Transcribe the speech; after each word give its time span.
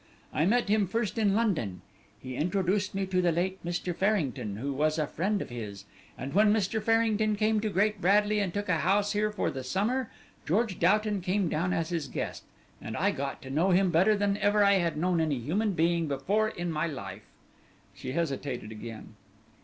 I 0.33 0.47
met 0.47 0.67
him 0.67 0.87
first 0.87 1.19
in 1.19 1.35
London; 1.35 1.81
he 2.19 2.35
introduced 2.35 2.95
me 2.95 3.05
to 3.05 3.21
the 3.21 3.31
late 3.31 3.63
Mr. 3.63 3.95
Farrington, 3.95 4.55
who 4.55 4.73
was 4.73 4.97
a 4.97 5.05
friend 5.05 5.43
of 5.43 5.49
his, 5.51 5.85
and 6.17 6.33
when 6.33 6.51
Mr. 6.51 6.81
Farrington 6.81 7.35
came 7.35 7.61
to 7.61 7.69
Great 7.69 8.01
Bradley 8.01 8.39
and 8.39 8.51
took 8.51 8.67
a 8.67 8.79
house 8.79 9.11
here 9.13 9.29
for 9.31 9.51
the 9.51 9.63
summer, 9.63 10.09
George 10.43 10.79
Doughton 10.79 11.21
came 11.21 11.49
down 11.49 11.71
as 11.71 11.89
his 11.89 12.07
guest, 12.07 12.41
and 12.81 12.97
I 12.97 13.11
got 13.11 13.43
to 13.43 13.51
know 13.51 13.69
him 13.69 13.91
better 13.91 14.15
than 14.17 14.37
ever 14.37 14.63
I 14.63 14.79
had 14.79 14.97
known 14.97 15.21
any 15.21 15.37
human 15.37 15.73
being 15.73 16.07
before 16.07 16.49
in 16.49 16.71
my 16.71 16.87
life." 16.87 17.27
She 17.93 18.13
hesitated 18.13 18.71
again. 18.71 19.13